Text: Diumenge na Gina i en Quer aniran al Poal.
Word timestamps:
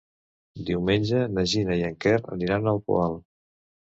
Diumenge 0.69 1.19
na 1.33 1.43
Gina 1.51 1.77
i 1.81 1.85
en 1.89 1.99
Quer 2.05 2.17
aniran 2.37 2.65
al 2.73 2.81
Poal. 2.89 3.21